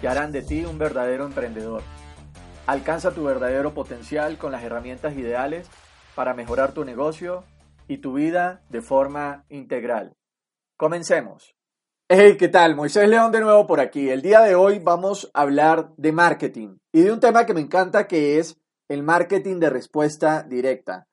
que 0.00 0.08
harán 0.08 0.32
de 0.32 0.42
ti 0.42 0.64
un 0.64 0.78
verdadero 0.78 1.24
emprendedor. 1.24 1.82
Alcanza 2.66 3.12
tu 3.12 3.24
verdadero 3.24 3.74
potencial 3.74 4.38
con 4.38 4.52
las 4.52 4.62
herramientas 4.62 5.16
ideales 5.16 5.68
para 6.14 6.34
mejorar 6.34 6.72
tu 6.72 6.84
negocio 6.84 7.44
y 7.88 7.98
tu 7.98 8.14
vida 8.14 8.62
de 8.68 8.82
forma 8.82 9.44
integral. 9.48 10.14
Comencemos. 10.76 11.54
Hey, 12.08 12.36
¿qué 12.38 12.48
tal? 12.48 12.76
Moisés 12.76 13.08
León 13.08 13.32
de 13.32 13.40
nuevo 13.40 13.66
por 13.66 13.80
aquí. 13.80 14.08
El 14.08 14.22
día 14.22 14.40
de 14.40 14.54
hoy 14.54 14.78
vamos 14.78 15.30
a 15.34 15.42
hablar 15.42 15.90
de 15.96 16.12
marketing 16.12 16.76
y 16.92 17.02
de 17.02 17.12
un 17.12 17.20
tema 17.20 17.44
que 17.46 17.54
me 17.54 17.60
encanta 17.60 18.06
que 18.06 18.38
es 18.38 18.58
el 18.88 19.02
marketing 19.02 19.58
de 19.58 19.70
respuesta 19.70 20.42
directa. 20.42 21.06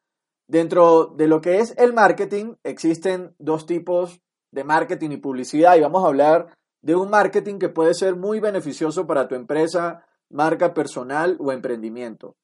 Dentro 0.47 1.07
de 1.07 1.27
lo 1.27 1.41
que 1.41 1.59
es 1.59 1.73
el 1.77 1.93
marketing 1.93 2.53
existen 2.63 3.35
dos 3.39 3.65
tipos 3.65 4.21
de 4.51 4.63
marketing 4.63 5.11
y 5.11 5.17
publicidad 5.17 5.75
y 5.75 5.81
vamos 5.81 6.03
a 6.03 6.07
hablar 6.07 6.55
de 6.85 6.95
un 6.95 7.09
marketing 7.09 7.57
que 7.57 7.69
puede 7.69 7.95
ser 7.95 8.15
muy 8.15 8.39
beneficioso 8.39 9.07
para 9.07 9.27
tu 9.27 9.33
empresa, 9.33 10.05
marca 10.29 10.75
personal 10.75 11.35
o 11.39 11.51
emprendimiento. 11.51 12.35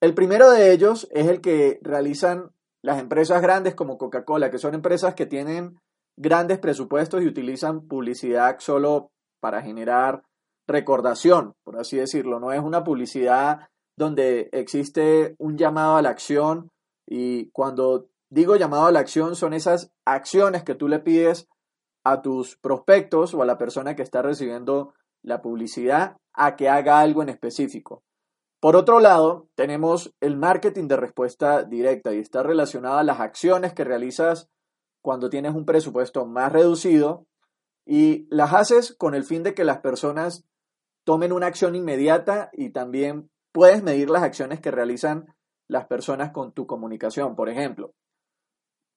El 0.00 0.14
primero 0.14 0.48
de 0.52 0.72
ellos 0.72 1.08
es 1.10 1.26
el 1.26 1.40
que 1.40 1.80
realizan 1.82 2.52
las 2.82 3.00
empresas 3.00 3.42
grandes 3.42 3.74
como 3.74 3.98
Coca-Cola, 3.98 4.48
que 4.48 4.58
son 4.58 4.74
empresas 4.74 5.16
que 5.16 5.26
tienen 5.26 5.80
grandes 6.16 6.60
presupuestos 6.60 7.20
y 7.20 7.26
utilizan 7.26 7.88
publicidad 7.88 8.60
solo 8.60 9.10
para 9.40 9.60
generar 9.60 10.22
recordación, 10.68 11.54
por 11.64 11.76
así 11.76 11.96
decirlo. 11.96 12.38
No 12.38 12.52
es 12.52 12.60
una 12.60 12.84
publicidad 12.84 13.70
donde 13.98 14.50
existe 14.52 15.34
un 15.38 15.58
llamado 15.58 15.96
a 15.96 16.02
la 16.02 16.10
acción 16.10 16.70
y 17.08 17.50
cuando 17.50 18.08
digo 18.30 18.54
llamado 18.54 18.86
a 18.86 18.92
la 18.92 19.00
acción 19.00 19.34
son 19.34 19.52
esas 19.52 19.90
acciones 20.06 20.62
que 20.62 20.76
tú 20.76 20.86
le 20.86 21.00
pides 21.00 21.48
a 22.04 22.22
tus 22.22 22.56
prospectos 22.56 23.34
o 23.34 23.42
a 23.42 23.46
la 23.46 23.58
persona 23.58 23.94
que 23.94 24.02
está 24.02 24.22
recibiendo 24.22 24.94
la 25.22 25.42
publicidad 25.42 26.16
a 26.32 26.56
que 26.56 26.68
haga 26.68 27.00
algo 27.00 27.22
en 27.22 27.28
específico. 27.28 28.02
Por 28.60 28.76
otro 28.76 29.00
lado, 29.00 29.48
tenemos 29.54 30.14
el 30.20 30.36
marketing 30.36 30.86
de 30.86 30.96
respuesta 30.96 31.62
directa 31.62 32.12
y 32.12 32.18
está 32.18 32.42
relacionado 32.42 32.98
a 32.98 33.02
las 33.02 33.20
acciones 33.20 33.72
que 33.72 33.84
realizas 33.84 34.50
cuando 35.02 35.30
tienes 35.30 35.54
un 35.54 35.64
presupuesto 35.64 36.26
más 36.26 36.52
reducido 36.52 37.26
y 37.86 38.26
las 38.30 38.52
haces 38.52 38.94
con 38.96 39.14
el 39.14 39.24
fin 39.24 39.42
de 39.42 39.54
que 39.54 39.64
las 39.64 39.78
personas 39.78 40.44
tomen 41.04 41.32
una 41.32 41.46
acción 41.46 41.74
inmediata 41.74 42.50
y 42.52 42.70
también 42.70 43.30
puedes 43.52 43.82
medir 43.82 44.10
las 44.10 44.22
acciones 44.22 44.60
que 44.60 44.70
realizan 44.70 45.34
las 45.66 45.86
personas 45.86 46.30
con 46.30 46.52
tu 46.52 46.66
comunicación. 46.66 47.36
Por 47.36 47.48
ejemplo, 47.48 47.94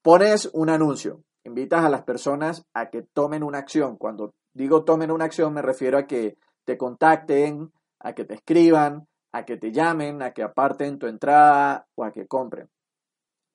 pones 0.02 0.50
un 0.52 0.68
anuncio, 0.68 1.22
invitas 1.44 1.84
a 1.84 1.88
las 1.88 2.02
personas 2.02 2.64
a 2.74 2.90
que 2.90 3.02
tomen 3.02 3.42
una 3.42 3.58
acción. 3.58 3.96
Cuando 3.96 4.34
digo 4.52 4.84
tomen 4.84 5.10
una 5.10 5.26
acción 5.26 5.52
me 5.52 5.62
refiero 5.62 5.98
a 5.98 6.06
que 6.06 6.36
te 6.64 6.76
contacten, 6.76 7.72
a 8.00 8.14
que 8.14 8.24
te 8.24 8.34
escriban, 8.34 9.06
a 9.32 9.44
que 9.44 9.56
te 9.56 9.72
llamen, 9.72 10.22
a 10.22 10.32
que 10.32 10.42
aparten 10.42 10.98
tu 10.98 11.06
entrada 11.06 11.86
o 11.94 12.04
a 12.04 12.12
que 12.12 12.26
compren. 12.26 12.68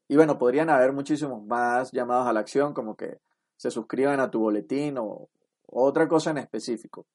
Y 0.09 0.15
bueno, 0.15 0.37
podrían 0.37 0.69
haber 0.69 0.91
muchísimos 0.91 1.45
más 1.45 1.91
llamados 1.91 2.27
a 2.27 2.33
la 2.33 2.39
acción, 2.39 2.73
como 2.73 2.95
que 2.95 3.19
se 3.55 3.69
suscriban 3.69 4.19
a 4.19 4.31
tu 4.31 4.39
boletín 4.39 4.97
o, 4.97 5.29
otra 5.67 6.07
cosa 6.07 6.31
en 6.31 6.39
específico. 6.39 7.05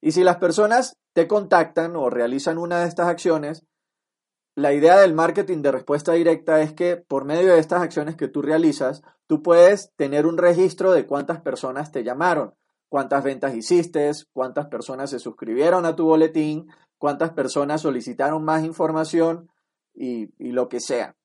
Y 0.00 0.10
si 0.12 0.24
las 0.24 0.38
personas 0.38 0.96
te 1.12 1.28
contactan 1.28 1.94
o 1.94 2.10
realizan 2.10 2.58
una 2.58 2.80
de 2.80 2.88
estas 2.88 3.06
acciones, 3.06 3.64
la 4.54 4.72
idea 4.72 4.98
del 5.00 5.14
marketing 5.14 5.62
de 5.62 5.72
respuesta 5.72 6.12
directa 6.12 6.60
es 6.60 6.72
que 6.72 6.96
por 6.96 7.24
medio 7.24 7.52
de 7.52 7.60
estas 7.60 7.82
acciones 7.82 8.16
que 8.16 8.28
tú 8.28 8.42
realizas, 8.42 9.02
tú 9.26 9.42
puedes 9.42 9.92
tener 9.96 10.26
un 10.26 10.38
registro 10.38 10.92
de 10.92 11.06
cuántas 11.06 11.40
personas 11.40 11.92
te 11.92 12.04
llamaron, 12.04 12.54
cuántas 12.88 13.22
ventas 13.24 13.54
hiciste, 13.54 14.10
cuántas 14.32 14.66
personas 14.66 15.10
se 15.10 15.18
suscribieron 15.18 15.86
a 15.86 15.96
tu 15.96 16.04
boletín, 16.04 16.68
cuántas 16.98 17.30
personas 17.30 17.80
solicitaron 17.82 18.44
más 18.44 18.64
información 18.64 19.48
y, 19.94 20.30
y 20.38 20.52
lo 20.52 20.68
que 20.68 20.80
sea. 20.80 21.16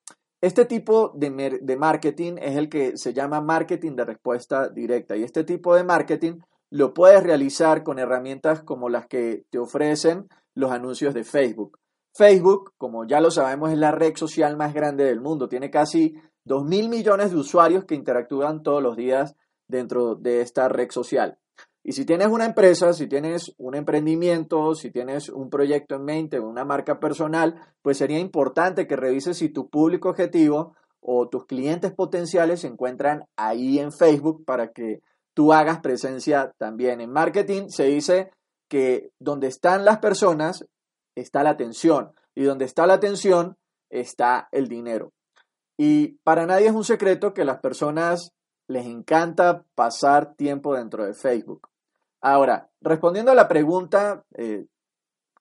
Este 0.46 0.66
tipo 0.66 1.12
de, 1.16 1.76
marketing 1.76 2.34
es 2.40 2.56
el 2.56 2.70
que 2.70 2.98
se 2.98 3.14
llama 3.14 3.42
marketing 3.42 3.96
de 3.96 4.06
respuesta 4.06 4.70
directa 4.70 5.18
y 5.18 5.24
este 5.24 5.44
tipo 5.44 5.76
de 5.76 5.84
marketing 5.84 6.40
lo 6.70 6.94
puedes 6.94 7.24
realizar 7.24 7.82
con 7.82 7.98
herramientas 7.98 8.62
como 8.62 8.88
las 8.88 9.08
que 9.08 9.46
te 9.50 9.58
ofrecen 9.58 10.28
los 10.54 10.72
anuncios 10.72 11.16
de 11.16 11.24
Facebook. 11.24 11.80
Facebook, 12.16 12.74
como 12.78 13.06
ya 13.06 13.20
lo 13.20 13.30
sabemos, 13.30 13.72
es 13.72 13.78
la 13.78 13.92
red 13.92 14.16
social 14.16 14.56
más 14.56 14.74
grande 14.74 15.04
del 15.04 15.20
mundo. 15.20 15.50
Tiene 15.50 15.70
casi 15.70 16.16
2 16.46 16.64
mil 16.64 16.88
millones 16.88 17.32
de 17.32 17.38
usuarios 17.38 17.84
que 17.84 17.96
interactúan 17.96 18.64
todos 18.64 18.82
los 18.82 18.96
días 18.96 19.36
dentro 19.68 20.16
de 20.16 20.42
esta 20.42 20.70
red 20.70 20.92
social. 20.92 21.38
Y 21.84 21.92
si 21.92 22.06
tienes 22.06 22.28
una 22.28 22.46
empresa, 22.46 22.94
si 22.94 23.08
tienes 23.08 23.54
un 23.58 23.76
emprendimiento, 23.76 24.74
si 24.76 24.92
tienes 24.92 25.30
un 25.30 25.50
proyecto 25.50 25.96
en 25.96 26.06
mente, 26.06 26.40
una 26.40 26.64
marca 26.64 27.00
personal, 27.00 27.56
pues 27.82 27.98
sería 27.98 28.20
importante 28.20 28.88
que 28.88 28.96
revises 28.96 29.38
si 29.38 29.50
tu 29.50 29.70
público 29.70 30.10
objetivo 30.10 30.76
o 31.02 31.28
tus 31.28 31.46
clientes 31.46 31.94
potenciales 31.94 32.62
se 32.62 32.68
encuentran 32.68 33.26
ahí 33.36 33.78
en 33.78 33.92
Facebook 33.92 34.44
para 34.46 34.72
que 34.72 35.02
tú 35.36 35.54
hagas 35.54 35.82
presencia 35.82 36.54
también. 36.58 37.02
En 37.02 37.12
marketing 37.12 37.68
se 37.68 37.84
dice 37.84 38.32
que 38.68 39.12
donde 39.20 39.48
están 39.48 39.86
las 39.86 40.00
personas 40.00 40.66
está 41.16 41.44
la 41.44 41.52
atención 41.52 42.12
y 42.36 42.44
donde 42.44 42.66
está 42.66 42.86
la 42.86 42.94
atención 42.94 43.58
está 43.90 44.50
el 44.52 44.68
dinero. 44.68 45.14
Y 45.78 46.20
para 46.24 46.46
nadie 46.46 46.68
es 46.68 46.74
un 46.74 46.84
secreto 46.84 47.34
que 47.34 47.46
las 47.46 47.60
personas 47.60 48.34
les 48.68 48.86
encanta 48.86 49.66
pasar 49.76 50.36
tiempo 50.36 50.76
dentro 50.76 51.06
de 51.06 51.14
Facebook. 51.14 51.70
Ahora, 52.22 52.70
respondiendo 52.82 53.32
a 53.32 53.36
la 53.36 53.48
pregunta 53.48 54.24
eh, 54.34 54.66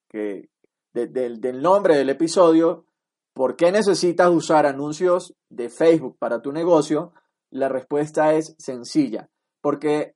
que, 0.09 0.49
del 0.93 1.63
nombre 1.63 1.97
del 1.97 2.11
episodio, 2.11 2.85
¿por 3.33 3.57
qué 3.57 3.73
necesitas 3.73 4.31
usar 4.31 4.67
anuncios 4.67 5.35
de 5.49 5.71
Facebook 5.71 6.17
para 6.19 6.43
tu 6.43 6.53
negocio? 6.53 7.13
La 7.51 7.69
respuesta 7.69 8.35
es 8.35 8.55
sencilla, 8.59 9.29
porque 9.61 10.15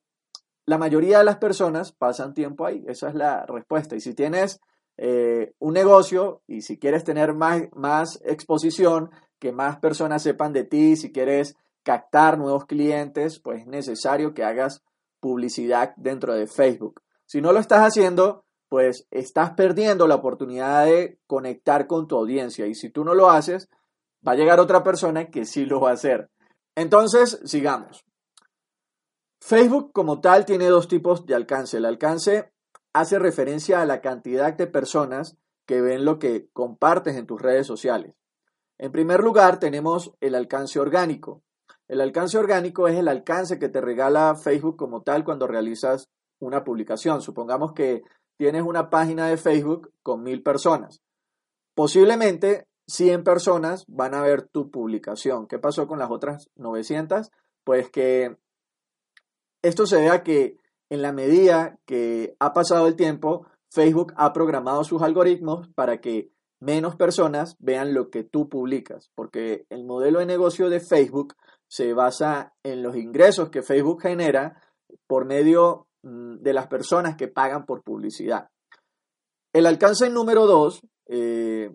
la 0.67 0.77
mayoría 0.77 1.19
de 1.19 1.25
las 1.25 1.39
personas 1.39 1.93
pasan 1.93 2.35
tiempo 2.35 2.67
ahí, 2.67 2.85
esa 2.87 3.09
es 3.09 3.15
la 3.15 3.47
respuesta. 3.47 3.97
Y 3.97 4.01
si 4.01 4.15
tienes 4.15 4.61
eh, 4.99 5.55
un 5.61 5.75
negocio 5.75 6.43
y 6.49 6.63
si 6.63 6.77
quieres 6.77 7.05
tener 7.05 7.33
más, 7.33 7.63
más 7.75 8.21
exposición, 8.25 9.11
que 9.39 9.53
más 9.53 9.79
personas 9.79 10.23
sepan 10.25 10.53
de 10.53 10.65
ti, 10.65 10.97
si 10.97 11.13
quieres 11.13 11.57
captar 11.85 12.37
nuevos 12.37 12.67
clientes, 12.67 13.39
pues 13.39 13.61
es 13.61 13.67
necesario 13.69 14.35
que 14.35 14.43
hagas 14.43 14.83
publicidad 15.21 15.95
dentro 15.97 16.35
de 16.35 16.49
Facebook. 16.49 17.01
Si 17.27 17.41
no 17.41 17.53
lo 17.53 17.61
estás 17.61 17.81
haciendo, 17.81 18.45
pues 18.69 19.07
estás 19.13 19.53
perdiendo 19.53 20.09
la 20.09 20.17
oportunidad 20.17 20.87
de 20.87 21.21
conectar 21.29 21.87
con 21.87 22.09
tu 22.09 22.17
audiencia 22.17 22.67
y 22.67 22.75
si 22.75 22.91
tú 22.91 23.05
no 23.05 23.15
lo 23.15 23.31
haces, 23.31 23.69
va 24.27 24.33
a 24.33 24.37
llegar 24.37 24.59
otra 24.59 24.83
persona 24.83 25.31
que 25.31 25.45
sí 25.45 25.65
lo 25.65 25.81
va 25.81 25.91
a 25.91 25.95
hacer. 25.95 26.29
Entonces, 26.75 27.41
sigamos. 27.45 28.05
Facebook 29.41 29.93
como 29.93 30.21
tal 30.21 30.45
tiene 30.45 30.67
dos 30.67 30.89
tipos 30.89 31.25
de 31.25 31.37
alcance. 31.37 31.77
El 31.77 31.85
alcance 31.85 32.53
hace 32.93 33.19
referencia 33.19 33.81
a 33.81 33.87
la 33.87 34.01
cantidad 34.01 34.55
de 34.55 34.67
personas 34.67 35.37
que 35.67 35.81
ven 35.81 36.05
lo 36.05 36.19
que 36.19 36.49
compartes 36.53 37.17
en 37.17 37.27
tus 37.27 37.41
redes 37.41 37.67
sociales. 37.67 38.17
En 38.79 38.93
primer 38.93 39.23
lugar, 39.23 39.59
tenemos 39.59 40.15
el 40.21 40.35
alcance 40.35 40.81
orgánico. 40.81 41.43
El 41.89 42.01
alcance 42.01 42.39
orgánico 42.39 42.89
es 42.89 42.97
el 42.97 43.09
alcance 43.09 43.59
que 43.59 43.69
te 43.69 43.81
regala 43.81 44.35
Facebook 44.35 44.77
como 44.77 45.03
tal 45.03 45.25
cuando 45.25 45.47
realizas 45.47 46.09
una 46.39 46.65
publicación. 46.65 47.21
Supongamos 47.21 47.73
que 47.73 48.03
tienes 48.37 48.63
una 48.63 48.89
página 48.89 49.27
de 49.27 49.37
Facebook 49.37 49.93
con 50.03 50.23
mil 50.23 50.43
personas. 50.43 51.03
Posiblemente 51.75 52.67
100 52.89 53.23
personas 53.23 53.85
van 53.87 54.15
a 54.15 54.23
ver 54.23 54.43
tu 54.43 54.71
publicación. 54.71 55.47
¿Qué 55.47 55.59
pasó 55.59 55.87
con 55.87 55.99
las 55.99 56.11
otras 56.11 56.51
900? 56.57 57.31
Pues 57.65 57.91
que 57.91 58.37
esto 59.63 59.87
se 59.87 60.01
vea 60.01 60.23
que 60.23 60.57
en 60.91 61.03
la 61.03 61.13
medida 61.13 61.79
que 61.87 62.37
ha 62.39 62.53
pasado 62.53 62.87
el 62.87 62.97
tiempo, 62.97 63.47
Facebook 63.71 64.15
ha 64.17 64.33
programado 64.33 64.85
sus 64.85 65.03
algoritmos 65.03 65.69
para 65.75 66.01
que 66.01 66.31
menos 66.61 66.97
personas 66.97 67.57
vean 67.59 67.95
lo 67.95 68.11
que 68.11 68.25
tú 68.25 68.49
publicas, 68.49 69.11
porque 69.15 69.67
el 69.71 69.85
modelo 69.85 70.19
de 70.21 70.27
negocio 70.27 70.71
de 70.71 70.81
Facebook 70.81 71.35
se 71.69 71.93
basa 71.93 72.55
en 72.63 72.83
los 72.83 72.97
ingresos 72.97 73.51
que 73.51 73.63
Facebook 73.63 74.03
genera 74.03 74.63
por 75.07 75.27
medio 75.27 75.87
mm, 76.03 76.37
de 76.39 76.53
las 76.53 76.67
personas 76.67 77.17
que 77.17 77.29
pagan 77.29 77.67
por 77.67 77.83
publicidad. 77.83 78.49
El 79.53 79.67
alcance 79.67 80.09
número 80.11 80.47
dos 80.47 80.81
eh, 81.07 81.75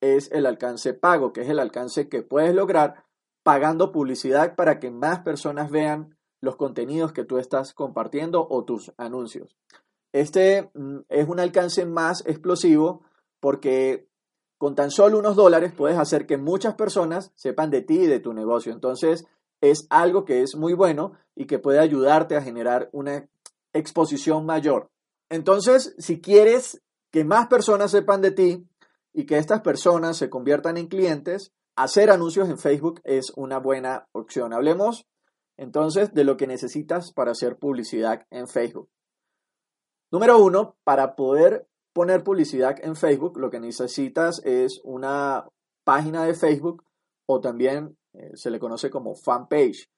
es 0.00 0.30
el 0.30 0.46
alcance 0.46 0.94
pago, 0.94 1.32
que 1.32 1.42
es 1.42 1.48
el 1.48 1.58
alcance 1.58 2.08
que 2.08 2.22
puedes 2.22 2.54
lograr 2.54 3.04
pagando 3.42 3.92
publicidad 3.92 4.54
para 4.54 4.78
que 4.78 4.90
más 4.90 5.20
personas 5.20 5.70
vean 5.70 6.17
los 6.40 6.56
contenidos 6.56 7.12
que 7.12 7.24
tú 7.24 7.38
estás 7.38 7.74
compartiendo 7.74 8.46
o 8.48 8.64
tus 8.64 8.92
anuncios. 8.96 9.56
Este 10.12 10.70
mm, 10.74 11.00
es 11.08 11.28
un 11.28 11.40
alcance 11.40 11.84
más 11.84 12.24
explosivo 12.26 13.02
porque 13.40 14.08
con 14.56 14.74
tan 14.74 14.90
solo 14.90 15.18
unos 15.18 15.36
dólares 15.36 15.72
puedes 15.76 15.98
hacer 15.98 16.26
que 16.26 16.36
muchas 16.36 16.74
personas 16.74 17.32
sepan 17.34 17.70
de 17.70 17.82
ti 17.82 18.00
y 18.00 18.06
de 18.06 18.20
tu 18.20 18.32
negocio. 18.32 18.72
Entonces 18.72 19.26
es 19.60 19.86
algo 19.90 20.24
que 20.24 20.42
es 20.42 20.56
muy 20.56 20.74
bueno 20.74 21.12
y 21.34 21.46
que 21.46 21.58
puede 21.58 21.78
ayudarte 21.78 22.36
a 22.36 22.42
generar 22.42 22.88
una 22.92 23.28
exposición 23.72 24.46
mayor. 24.46 24.90
Entonces, 25.30 25.94
si 25.98 26.20
quieres 26.20 26.82
que 27.10 27.24
más 27.24 27.48
personas 27.48 27.90
sepan 27.90 28.20
de 28.22 28.30
ti 28.30 28.66
y 29.12 29.26
que 29.26 29.38
estas 29.38 29.60
personas 29.60 30.16
se 30.16 30.30
conviertan 30.30 30.76
en 30.76 30.86
clientes, 30.86 31.52
hacer 31.76 32.10
anuncios 32.10 32.48
en 32.48 32.58
Facebook 32.58 33.00
es 33.04 33.32
una 33.36 33.58
buena 33.58 34.08
opción. 34.12 34.52
Hablemos 34.52 35.06
entonces 35.58 36.14
de 36.14 36.24
lo 36.24 36.36
que 36.36 36.46
necesitas 36.46 37.12
para 37.12 37.32
hacer 37.32 37.58
publicidad 37.58 38.26
en 38.30 38.48
Facebook. 38.48 38.88
Número 40.10 40.38
uno, 40.38 40.76
para 40.84 41.16
poder 41.16 41.68
poner 41.92 42.22
publicidad 42.22 42.76
en 42.82 42.96
Facebook, 42.96 43.38
lo 43.38 43.50
que 43.50 43.60
necesitas 43.60 44.40
es 44.44 44.80
una 44.84 45.46
página 45.84 46.24
de 46.24 46.34
Facebook 46.34 46.84
o 47.26 47.40
también 47.40 47.98
eh, 48.14 48.30
se 48.34 48.50
le 48.50 48.58
conoce 48.58 48.88
como 48.88 49.14
fanpage. 49.14 49.90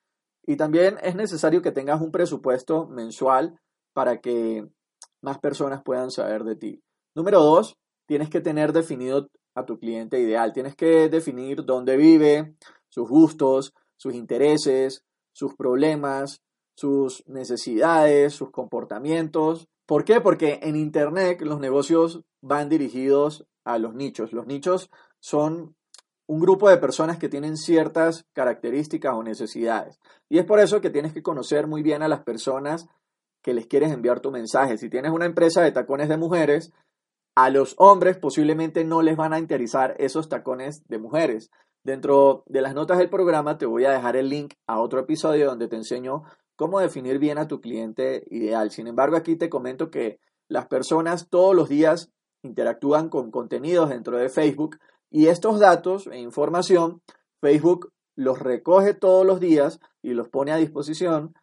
Y 0.46 0.56
también 0.56 0.96
es 1.02 1.14
necesario 1.14 1.62
que 1.62 1.72
tengas 1.72 2.00
un 2.00 2.10
presupuesto 2.10 2.88
mensual 2.88 3.60
para 3.92 4.20
que 4.20 4.66
más 5.20 5.38
personas 5.38 5.82
puedan 5.84 6.10
saber 6.10 6.42
de 6.44 6.56
ti. 6.56 6.82
Número 7.14 7.40
dos, 7.40 7.76
tienes 8.06 8.30
que 8.30 8.40
tener 8.40 8.72
definido 8.72 9.28
a 9.54 9.66
tu 9.66 9.78
cliente 9.78 10.18
ideal. 10.18 10.52
Tienes 10.52 10.74
que 10.74 11.08
definir 11.08 11.64
dónde 11.64 11.96
vive, 11.96 12.56
sus 12.88 13.08
gustos, 13.08 13.74
sus 13.96 14.14
intereses, 14.14 15.04
sus 15.32 15.54
problemas, 15.54 16.42
sus 16.76 17.26
necesidades, 17.26 18.32
sus 18.32 18.50
comportamientos. 18.50 19.68
¿Por 19.86 20.04
qué? 20.04 20.20
Porque 20.20 20.60
en 20.62 20.76
Internet 20.76 21.40
los 21.42 21.60
negocios 21.60 22.22
van 22.40 22.68
dirigidos 22.68 23.46
a 23.64 23.78
los 23.78 23.94
nichos. 23.94 24.32
Los 24.32 24.46
nichos 24.46 24.90
son 25.18 25.74
un 26.26 26.40
grupo 26.40 26.68
de 26.68 26.78
personas 26.78 27.18
que 27.18 27.28
tienen 27.28 27.56
ciertas 27.56 28.24
características 28.32 29.14
o 29.14 29.22
necesidades. 29.22 29.98
Y 30.28 30.38
es 30.38 30.44
por 30.44 30.60
eso 30.60 30.80
que 30.80 30.90
tienes 30.90 31.12
que 31.12 31.22
conocer 31.22 31.66
muy 31.66 31.82
bien 31.82 32.02
a 32.02 32.08
las 32.08 32.22
personas 32.22 32.86
que 33.42 33.52
les 33.52 33.66
quieres 33.66 33.90
enviar 33.90 34.20
tu 34.20 34.30
mensaje. 34.30 34.78
Si 34.78 34.88
tienes 34.88 35.12
una 35.12 35.26
empresa 35.26 35.62
de 35.62 35.72
tacones 35.72 36.08
de 36.08 36.16
mujeres, 36.16 36.72
a 37.34 37.50
los 37.50 37.74
hombres 37.78 38.16
posiblemente 38.16 38.84
no 38.84 39.02
les 39.02 39.16
van 39.16 39.32
a 39.32 39.38
interesar 39.38 39.96
esos 39.98 40.28
tacones 40.28 40.86
de 40.88 40.98
mujeres. 40.98 41.50
Dentro 41.82 42.44
de 42.46 42.60
las 42.60 42.74
notas 42.74 42.98
del 42.98 43.08
programa 43.08 43.56
te 43.56 43.66
voy 43.66 43.84
a 43.84 43.92
dejar 43.92 44.16
el 44.16 44.28
link 44.28 44.54
a 44.66 44.80
otro 44.80 45.00
episodio 45.00 45.46
donde 45.46 45.68
te 45.68 45.76
enseño 45.76 46.24
cómo 46.56 46.78
definir 46.78 47.18
bien 47.18 47.38
a 47.38 47.48
tu 47.48 47.60
cliente 47.60 48.24
ideal. 48.30 48.70
Sin 48.70 48.86
embargo, 48.86 49.16
aquí 49.16 49.36
te 49.36 49.48
comento 49.48 49.90
que 49.90 50.20
las 50.48 50.66
personas 50.66 51.28
todos 51.30 51.54
los 51.54 51.68
días 51.68 52.12
interactúan 52.42 53.08
con 53.08 53.30
contenidos 53.30 53.88
dentro 53.88 54.18
de 54.18 54.28
Facebook 54.28 54.78
y 55.10 55.28
estos 55.28 55.58
datos 55.58 56.06
e 56.06 56.18
información 56.18 57.02
Facebook 57.40 57.92
los 58.14 58.38
recoge 58.38 58.92
todos 58.92 59.24
los 59.24 59.40
días 59.40 59.80
y 60.02 60.10
los 60.10 60.28
pone 60.28 60.52
a 60.52 60.56
disposición 60.56 61.34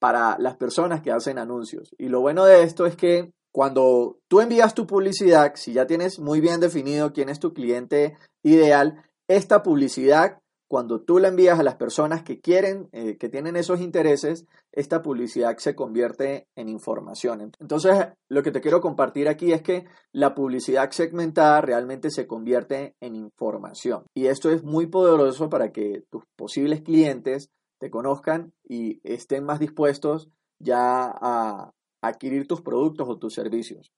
para 0.00 0.36
las 0.38 0.56
personas 0.56 1.02
que 1.02 1.12
hacen 1.12 1.38
anuncios. 1.38 1.94
Y 1.98 2.08
lo 2.08 2.20
bueno 2.20 2.44
de 2.44 2.62
esto 2.62 2.86
es 2.86 2.96
que 2.96 3.32
cuando 3.52 4.18
tú 4.28 4.40
envías 4.40 4.74
tu 4.74 4.86
publicidad, 4.86 5.52
si 5.54 5.72
ya 5.72 5.86
tienes 5.86 6.18
muy 6.18 6.40
bien 6.40 6.60
definido 6.60 7.12
quién 7.12 7.28
es 7.28 7.38
tu 7.38 7.52
cliente 7.52 8.16
ideal, 8.42 9.04
esta 9.28 9.62
publicidad, 9.62 10.40
cuando 10.68 11.00
tú 11.00 11.18
la 11.18 11.28
envías 11.28 11.58
a 11.58 11.62
las 11.62 11.76
personas 11.76 12.22
que 12.22 12.40
quieren, 12.40 12.88
eh, 12.92 13.16
que 13.16 13.28
tienen 13.28 13.56
esos 13.56 13.80
intereses, 13.80 14.46
esta 14.72 15.02
publicidad 15.02 15.56
se 15.58 15.74
convierte 15.74 16.46
en 16.56 16.68
información. 16.68 17.52
Entonces, 17.60 18.08
lo 18.28 18.42
que 18.42 18.50
te 18.50 18.60
quiero 18.60 18.80
compartir 18.80 19.28
aquí 19.28 19.52
es 19.52 19.62
que 19.62 19.86
la 20.12 20.34
publicidad 20.34 20.90
segmentada 20.90 21.60
realmente 21.60 22.10
se 22.10 22.26
convierte 22.26 22.94
en 23.00 23.14
información. 23.14 24.04
Y 24.14 24.26
esto 24.26 24.50
es 24.50 24.62
muy 24.62 24.86
poderoso 24.86 25.48
para 25.48 25.72
que 25.72 26.04
tus 26.10 26.24
posibles 26.36 26.82
clientes 26.82 27.50
te 27.78 27.90
conozcan 27.90 28.52
y 28.64 29.00
estén 29.04 29.44
más 29.44 29.60
dispuestos 29.60 30.28
ya 30.58 31.06
a 31.06 31.70
adquirir 32.02 32.46
tus 32.46 32.60
productos 32.60 33.08
o 33.08 33.18
tus 33.18 33.34
servicios. 33.34 33.90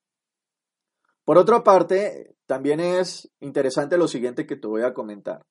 Por 1.31 1.39
otra 1.39 1.63
parte, 1.63 2.35
también 2.47 2.81
es 2.81 3.31
interesante 3.39 3.97
lo 3.97 4.09
siguiente 4.09 4.49
que 4.49 4.57
te 4.57 4.67
voy 4.67 4.83
a 4.83 4.93
comentar. 4.93 5.47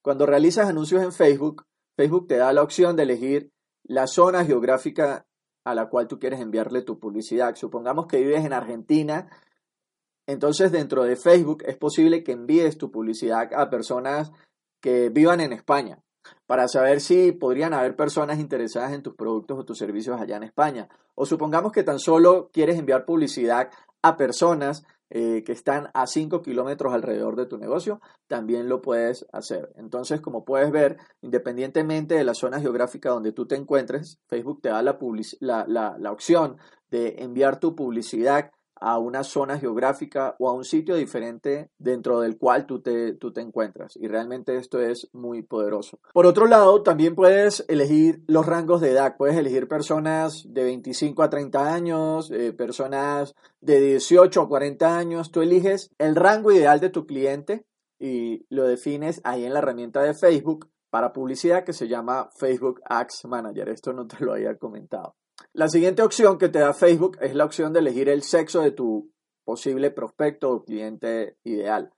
Cuando 0.00 0.24
realizas 0.24 0.70
anuncios 0.70 1.02
en 1.02 1.12
Facebook, 1.12 1.66
Facebook 1.98 2.28
te 2.28 2.38
da 2.38 2.50
la 2.54 2.62
opción 2.62 2.96
de 2.96 3.02
elegir 3.02 3.52
la 3.82 4.06
zona 4.06 4.46
geográfica 4.46 5.26
a 5.66 5.74
la 5.74 5.90
cual 5.90 6.08
tú 6.08 6.18
quieres 6.18 6.40
enviarle 6.40 6.80
tu 6.80 6.98
publicidad. 6.98 7.56
Supongamos 7.56 8.06
que 8.06 8.22
vives 8.22 8.42
en 8.42 8.54
Argentina, 8.54 9.28
entonces 10.26 10.72
dentro 10.72 11.04
de 11.04 11.16
Facebook 11.16 11.62
es 11.66 11.76
posible 11.76 12.24
que 12.24 12.32
envíes 12.32 12.78
tu 12.78 12.90
publicidad 12.90 13.52
a 13.52 13.68
personas 13.68 14.32
que 14.80 15.10
vivan 15.10 15.42
en 15.42 15.52
España 15.52 16.02
para 16.46 16.68
saber 16.68 17.02
si 17.02 17.32
podrían 17.32 17.74
haber 17.74 17.96
personas 17.96 18.38
interesadas 18.38 18.94
en 18.94 19.02
tus 19.02 19.14
productos 19.14 19.58
o 19.58 19.64
tus 19.66 19.76
servicios 19.76 20.18
allá 20.18 20.38
en 20.38 20.44
España. 20.44 20.88
O 21.14 21.26
supongamos 21.26 21.70
que 21.70 21.82
tan 21.82 21.98
solo 21.98 22.48
quieres 22.50 22.78
enviar 22.78 23.04
publicidad 23.04 23.70
a 24.00 24.16
personas 24.16 24.86
eh, 25.10 25.42
que 25.44 25.52
están 25.52 25.88
a 25.94 26.06
5 26.06 26.42
kilómetros 26.42 26.92
alrededor 26.92 27.36
de 27.36 27.46
tu 27.46 27.56
negocio, 27.58 28.00
también 28.26 28.68
lo 28.68 28.82
puedes 28.82 29.26
hacer. 29.32 29.70
Entonces, 29.76 30.20
como 30.20 30.44
puedes 30.44 30.70
ver, 30.70 30.98
independientemente 31.22 32.14
de 32.14 32.24
la 32.24 32.34
zona 32.34 32.60
geográfica 32.60 33.10
donde 33.10 33.32
tú 33.32 33.46
te 33.46 33.56
encuentres, 33.56 34.18
Facebook 34.28 34.60
te 34.60 34.68
da 34.68 34.82
la, 34.82 34.98
la, 35.40 35.96
la 35.98 36.12
opción 36.12 36.58
de 36.90 37.16
enviar 37.18 37.58
tu 37.58 37.74
publicidad 37.74 38.50
a 38.80 38.98
una 38.98 39.24
zona 39.24 39.58
geográfica 39.58 40.36
o 40.38 40.48
a 40.48 40.52
un 40.52 40.64
sitio 40.64 40.96
diferente 40.96 41.70
dentro 41.78 42.20
del 42.20 42.38
cual 42.38 42.66
tú 42.66 42.80
te, 42.80 43.14
tú 43.14 43.32
te 43.32 43.40
encuentras. 43.40 43.96
Y 43.96 44.08
realmente 44.08 44.56
esto 44.56 44.80
es 44.80 45.08
muy 45.12 45.42
poderoso. 45.42 46.00
Por 46.12 46.26
otro 46.26 46.46
lado, 46.46 46.82
también 46.82 47.14
puedes 47.14 47.64
elegir 47.68 48.22
los 48.26 48.46
rangos 48.46 48.80
de 48.80 48.90
edad. 48.90 49.16
Puedes 49.16 49.36
elegir 49.36 49.68
personas 49.68 50.44
de 50.48 50.64
25 50.64 51.22
a 51.22 51.30
30 51.30 51.74
años, 51.74 52.30
eh, 52.30 52.52
personas 52.52 53.34
de 53.60 53.80
18 53.80 54.42
a 54.42 54.48
40 54.48 54.98
años. 54.98 55.30
Tú 55.30 55.42
eliges 55.42 55.90
el 55.98 56.16
rango 56.16 56.52
ideal 56.52 56.80
de 56.80 56.90
tu 56.90 57.06
cliente 57.06 57.66
y 57.98 58.46
lo 58.48 58.64
defines 58.64 59.20
ahí 59.24 59.44
en 59.44 59.52
la 59.52 59.58
herramienta 59.58 60.02
de 60.02 60.14
Facebook 60.14 60.70
para 60.90 61.12
publicidad 61.12 61.64
que 61.64 61.72
se 61.72 61.88
llama 61.88 62.30
Facebook 62.36 62.80
Ads 62.84 63.26
Manager. 63.26 63.68
Esto 63.68 63.92
no 63.92 64.06
te 64.06 64.24
lo 64.24 64.32
había 64.32 64.56
comentado. 64.56 65.16
La 65.52 65.68
siguiente 65.68 66.02
opción 66.02 66.38
que 66.38 66.48
te 66.48 66.58
da 66.58 66.74
Facebook 66.74 67.18
es 67.20 67.34
la 67.34 67.44
opción 67.44 67.72
de 67.72 67.80
elegir 67.80 68.08
el 68.08 68.22
sexo 68.22 68.62
de 68.62 68.70
tu 68.70 69.10
posible 69.44 69.90
prospecto 69.90 70.50
o 70.50 70.64
cliente 70.64 71.36
ideal. 71.44 71.92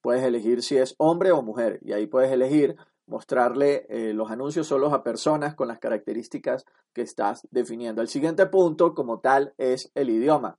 Puedes 0.00 0.24
elegir 0.24 0.62
si 0.62 0.76
es 0.76 0.94
hombre 0.98 1.30
o 1.32 1.42
mujer 1.42 1.78
y 1.82 1.92
ahí 1.92 2.06
puedes 2.06 2.32
elegir 2.32 2.76
mostrarle 3.06 3.86
eh, 3.88 4.12
los 4.12 4.30
anuncios 4.30 4.66
solos 4.66 4.92
a 4.92 5.02
personas 5.02 5.54
con 5.54 5.68
las 5.68 5.78
características 5.78 6.64
que 6.92 7.02
estás 7.02 7.46
definiendo. 7.50 8.02
El 8.02 8.08
siguiente 8.08 8.46
punto 8.46 8.94
como 8.94 9.20
tal 9.20 9.54
es 9.56 9.90
el 9.94 10.10
idioma. 10.10 10.58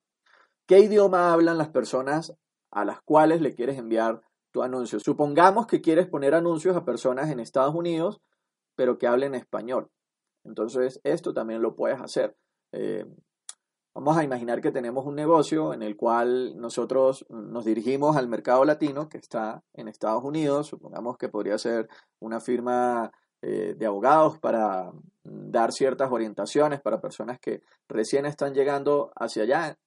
¿Qué 0.65 0.79
idioma 0.79 1.31
hablan 1.31 1.58
las 1.58 1.69
personas 1.69 2.36
a 2.72 2.86
las 2.86 3.01
cuales 3.01 3.41
le 3.41 3.53
quieres 3.55 3.77
enviar 3.77 4.22
tu 4.51 4.62
anuncio? 4.62 5.00
Supongamos 5.00 5.67
que 5.67 5.81
quieres 5.81 6.08
poner 6.08 6.34
anuncios 6.34 6.75
a 6.75 6.86
personas 6.86 7.29
en 7.29 7.39
Estados 7.39 7.75
Unidos, 7.75 8.22
pero 8.75 8.98
que 8.98 9.08
hablen 9.08 9.36
español. 9.36 9.89
Entonces, 10.50 11.00
esto 11.03 11.32
también 11.32 11.62
lo 11.62 11.75
puedes 11.75 12.01
hacer. 12.01 12.36
Eh, 12.72 13.06
vamos 13.94 14.18
a 14.18 14.24
imaginar 14.24 14.62
que 14.62 14.72
tenemos 14.72 15.06
un 15.06 15.15
negocio 15.15 15.74
en 15.74 15.84
el 15.84 15.96
cual 15.96 16.60
nosotros 16.60 17.25
nos 17.29 17.65
dirigimos 17.65 18.18
al 18.18 18.27
mercado 18.27 18.65
latino 18.65 19.08
que 19.08 19.20
está 19.20 19.63
en 19.74 19.88
Estados 19.88 20.24
Unidos. 20.24 20.68
Supongamos 20.68 21.18
que 21.18 21.29
podría 21.29 21.58
ser 21.60 21.88
una 22.20 22.39
firma 22.39 23.12
eh, 23.41 23.75
de 23.77 23.86
abogados 23.86 24.39
para 24.39 24.91
dar 25.24 25.72
ciertas 25.72 26.12
orientaciones 26.12 26.82
para 26.82 27.00
personas 27.00 27.39
que 27.39 27.62
recién 27.88 28.25
están 28.25 28.56
llegando 28.56 29.12
hacia 29.15 29.44
allá. 29.44 29.77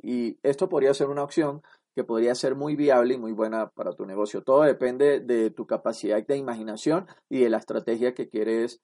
Y 0.00 0.38
esto 0.44 0.68
podría 0.68 0.94
ser 0.94 1.08
una 1.08 1.24
opción 1.24 1.62
que 1.96 2.04
podría 2.04 2.34
ser 2.34 2.54
muy 2.54 2.76
viable 2.76 3.14
y 3.14 3.18
muy 3.18 3.32
buena 3.32 3.70
para 3.70 3.92
tu 3.92 4.06
negocio. 4.06 4.42
Todo 4.42 4.62
depende 4.62 5.18
de 5.18 5.50
tu 5.50 5.66
capacidad 5.66 6.24
de 6.24 6.36
imaginación 6.36 7.06
y 7.28 7.40
de 7.40 7.50
la 7.50 7.56
estrategia 7.56 8.14
que 8.14 8.28
quieres 8.28 8.82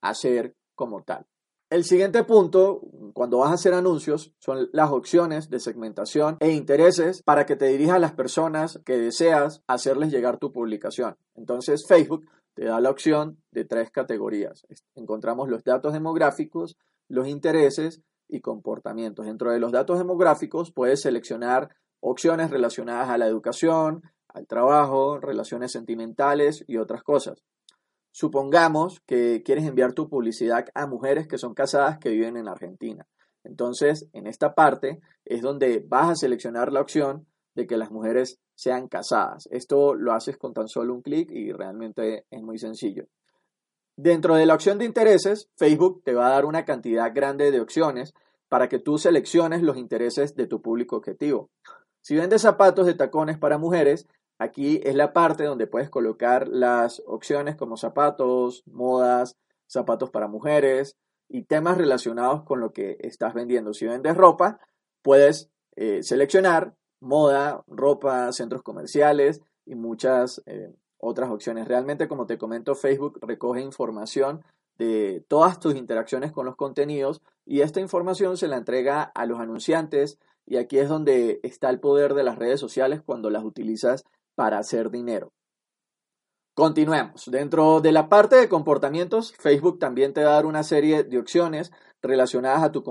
hacer 0.00 0.54
como 0.74 1.02
tal. 1.02 1.26
El 1.70 1.84
siguiente 1.84 2.24
punto, 2.24 2.80
cuando 3.12 3.38
vas 3.38 3.50
a 3.50 3.54
hacer 3.54 3.74
anuncios, 3.74 4.32
son 4.38 4.70
las 4.72 4.90
opciones 4.90 5.50
de 5.50 5.60
segmentación 5.60 6.38
e 6.40 6.52
intereses 6.52 7.22
para 7.22 7.44
que 7.44 7.56
te 7.56 7.66
dirijas 7.66 7.96
a 7.96 7.98
las 7.98 8.12
personas 8.12 8.80
que 8.86 8.96
deseas 8.96 9.62
hacerles 9.66 10.10
llegar 10.10 10.38
tu 10.38 10.50
publicación. 10.50 11.16
Entonces 11.34 11.84
Facebook 11.86 12.24
te 12.54 12.64
da 12.64 12.80
la 12.80 12.90
opción 12.90 13.42
de 13.50 13.66
tres 13.66 13.90
categorías. 13.90 14.66
Encontramos 14.94 15.50
los 15.50 15.62
datos 15.62 15.92
demográficos, 15.92 16.78
los 17.06 17.28
intereses 17.28 18.00
y 18.28 18.40
comportamientos. 18.40 19.26
Dentro 19.26 19.52
de 19.52 19.60
los 19.60 19.70
datos 19.70 19.98
demográficos 19.98 20.72
puedes 20.72 21.02
seleccionar 21.02 21.68
opciones 22.00 22.50
relacionadas 22.50 23.10
a 23.10 23.18
la 23.18 23.26
educación, 23.26 24.02
al 24.28 24.46
trabajo, 24.46 25.18
relaciones 25.18 25.72
sentimentales 25.72 26.64
y 26.66 26.78
otras 26.78 27.02
cosas. 27.02 27.44
Supongamos 28.18 28.98
que 29.06 29.44
quieres 29.44 29.64
enviar 29.64 29.92
tu 29.92 30.08
publicidad 30.08 30.66
a 30.74 30.88
mujeres 30.88 31.28
que 31.28 31.38
son 31.38 31.54
casadas 31.54 31.98
que 31.98 32.10
viven 32.10 32.36
en 32.36 32.48
Argentina. 32.48 33.06
Entonces, 33.44 34.08
en 34.12 34.26
esta 34.26 34.56
parte 34.56 34.98
es 35.24 35.40
donde 35.40 35.84
vas 35.86 36.10
a 36.10 36.16
seleccionar 36.16 36.72
la 36.72 36.80
opción 36.80 37.28
de 37.54 37.68
que 37.68 37.76
las 37.76 37.92
mujeres 37.92 38.40
sean 38.56 38.88
casadas. 38.88 39.46
Esto 39.52 39.94
lo 39.94 40.14
haces 40.14 40.36
con 40.36 40.52
tan 40.52 40.66
solo 40.66 40.94
un 40.94 41.02
clic 41.02 41.30
y 41.30 41.52
realmente 41.52 42.26
es 42.28 42.42
muy 42.42 42.58
sencillo. 42.58 43.06
Dentro 43.96 44.34
de 44.34 44.46
la 44.46 44.54
opción 44.54 44.78
de 44.78 44.86
intereses, 44.86 45.48
Facebook 45.56 46.02
te 46.04 46.14
va 46.14 46.26
a 46.26 46.32
dar 46.32 46.44
una 46.44 46.64
cantidad 46.64 47.14
grande 47.14 47.52
de 47.52 47.60
opciones 47.60 48.14
para 48.48 48.68
que 48.68 48.80
tú 48.80 48.98
selecciones 48.98 49.62
los 49.62 49.76
intereses 49.76 50.34
de 50.34 50.48
tu 50.48 50.60
público 50.60 50.96
objetivo. 50.96 51.50
Si 52.00 52.16
vendes 52.16 52.42
zapatos 52.42 52.84
de 52.84 52.94
tacones 52.94 53.38
para 53.38 53.58
mujeres, 53.58 54.08
aquí 54.38 54.80
es 54.84 54.94
la 54.94 55.12
parte 55.12 55.44
donde 55.44 55.66
puedes 55.66 55.90
colocar 55.90 56.48
las 56.48 57.02
opciones 57.06 57.56
como 57.56 57.76
zapatos, 57.76 58.62
modas, 58.66 59.36
zapatos 59.66 60.10
para 60.10 60.28
mujeres 60.28 60.96
y 61.28 61.42
temas 61.42 61.76
relacionados 61.76 62.44
con 62.44 62.60
lo 62.60 62.72
que 62.72 62.96
estás 63.00 63.34
vendiendo. 63.34 63.74
Si 63.74 63.86
vendes 63.86 64.16
ropa, 64.16 64.60
puedes 65.02 65.50
eh, 65.76 66.02
seleccionar 66.02 66.74
moda, 67.00 67.62
ropa, 67.66 68.32
centros 68.32 68.62
comerciales 68.62 69.42
y 69.64 69.74
muchas 69.74 70.42
eh, 70.46 70.72
otras 70.98 71.30
opciones. 71.30 71.68
Realmente, 71.68 72.08
como 72.08 72.26
te 72.26 72.38
comento, 72.38 72.74
Facebook 72.74 73.18
recoge 73.22 73.60
información 73.60 74.42
de 74.78 75.24
todas 75.28 75.58
tus 75.60 75.74
interacciones 75.74 76.32
con 76.32 76.46
los 76.46 76.56
contenidos 76.56 77.20
y 77.44 77.60
esta 77.60 77.80
información 77.80 78.36
se 78.36 78.48
la 78.48 78.56
entrega 78.56 79.02
a 79.02 79.26
los 79.26 79.40
anunciantes 79.40 80.18
y 80.46 80.56
aquí 80.56 80.78
es 80.78 80.88
donde 80.88 81.40
está 81.42 81.68
el 81.68 81.80
poder 81.80 82.14
de 82.14 82.22
las 82.22 82.38
redes 82.38 82.60
sociales 82.60 83.02
cuando 83.04 83.28
las 83.28 83.44
utilizas 83.44 84.04
para 84.38 84.60
hacer 84.60 84.88
dinero. 84.88 85.32
Continuemos. 86.54 87.24
Dentro 87.26 87.80
de 87.80 87.90
la 87.90 88.08
parte 88.08 88.36
de 88.36 88.48
comportamientos, 88.48 89.32
Facebook 89.32 89.80
también 89.80 90.12
te 90.12 90.22
va 90.22 90.30
a 90.30 90.34
dar 90.34 90.46
una 90.46 90.62
serie 90.62 91.02
de 91.02 91.18
opciones 91.18 91.72
relacionadas 92.00 92.62
a 92.62 92.70
tu 92.70 92.84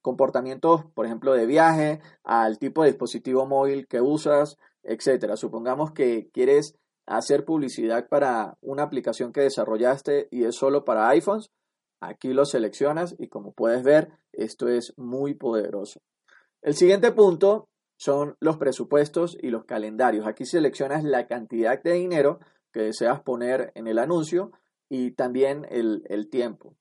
comportamiento, 0.00 0.90
por 0.94 1.04
ejemplo, 1.04 1.34
de 1.34 1.44
viaje, 1.44 2.00
al 2.24 2.58
tipo 2.58 2.82
de 2.82 2.88
dispositivo 2.88 3.44
móvil 3.44 3.86
que 3.86 4.00
usas, 4.00 4.56
etcétera. 4.82 5.36
Supongamos 5.36 5.92
que 5.92 6.30
quieres 6.32 6.74
hacer 7.04 7.44
publicidad 7.44 8.08
para 8.08 8.56
una 8.62 8.84
aplicación 8.84 9.34
que 9.34 9.42
desarrollaste 9.42 10.28
y 10.30 10.44
es 10.44 10.56
solo 10.56 10.86
para 10.86 11.10
iPhones, 11.10 11.50
aquí 12.00 12.32
lo 12.32 12.46
seleccionas 12.46 13.14
y 13.18 13.28
como 13.28 13.52
puedes 13.52 13.82
ver, 13.82 14.12
esto 14.32 14.68
es 14.68 14.94
muy 14.96 15.34
poderoso. 15.34 16.00
El 16.62 16.74
siguiente 16.74 17.12
punto 17.12 17.69
son 18.00 18.36
los 18.40 18.56
presupuestos 18.56 19.36
y 19.40 19.50
los 19.50 19.64
calendarios. 19.64 20.26
Aquí 20.26 20.46
seleccionas 20.46 21.04
la 21.04 21.26
cantidad 21.26 21.82
de 21.82 21.92
dinero 21.92 22.40
que 22.72 22.80
deseas 22.80 23.20
poner 23.20 23.72
en 23.74 23.86
el 23.86 23.98
anuncio 23.98 24.52
y 24.88 25.10
también 25.10 25.66
el, 25.68 26.04
el 26.08 26.30
tiempo. 26.30 26.74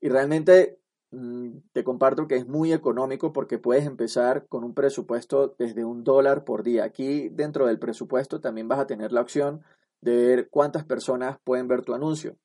Y 0.00 0.08
realmente 0.08 0.78
Mm, 1.14 1.58
te 1.72 1.84
comparto 1.84 2.26
que 2.26 2.34
es 2.34 2.48
muy 2.48 2.72
económico 2.72 3.32
porque 3.32 3.58
puedes 3.58 3.86
empezar 3.86 4.48
con 4.48 4.64
un 4.64 4.74
presupuesto 4.74 5.54
desde 5.58 5.84
un 5.84 6.02
dólar 6.02 6.44
por 6.44 6.64
día. 6.64 6.82
Aquí 6.82 7.28
dentro 7.28 7.66
del 7.66 7.78
presupuesto 7.78 8.40
también 8.40 8.66
vas 8.66 8.80
a 8.80 8.88
tener 8.88 9.12
la 9.12 9.20
opción 9.20 9.62
de 10.00 10.16
ver 10.16 10.48
cuántas 10.50 10.84
personas 10.84 11.38
pueden 11.44 11.68
ver 11.68 11.82
tu 11.82 11.94
anuncio. 11.94 12.36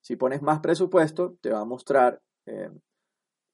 Si 0.00 0.16
pones 0.16 0.42
más 0.42 0.58
presupuesto, 0.58 1.36
te 1.40 1.50
va 1.50 1.60
a 1.60 1.64
mostrar 1.64 2.20
eh, 2.46 2.70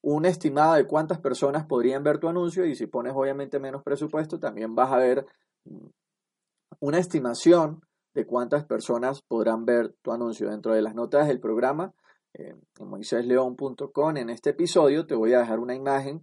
un 0.05 0.27
estimado 0.27 0.75
de 0.75 0.87
cuántas 0.87 1.19
personas 1.19 1.65
podrían 1.65 2.05
ver 2.05 2.19
tu 2.19 2.29
anuncio 2.29 2.67
y 2.67 2.75
si 2.75 2.87
pones 2.87 3.15
obviamente 3.17 3.59
menos 3.59 3.83
presupuesto, 3.83 4.39
también 4.39 4.75
vas 4.75 4.93
a 4.93 4.99
ver 4.99 5.27
mm, 5.65 5.87
una 6.81 6.99
estimación 6.99 7.81
de 8.15 8.27
cuántas 8.27 8.65
personas 8.65 9.23
podrán 9.23 9.65
ver 9.65 9.95
tu 10.03 10.13
anuncio. 10.13 10.51
Dentro 10.51 10.75
de 10.75 10.83
las 10.83 10.95
notas 10.95 11.27
del 11.27 11.41
programa 11.41 11.95
en 12.35 12.61
moisésleón.com. 12.79 14.17
En 14.17 14.31
este 14.31 14.51
episodio 14.51 15.07
te 15.07 15.15
voy 15.15 15.33
a 15.33 15.39
dejar 15.39 15.59
una 15.59 15.75
imagen 15.75 16.23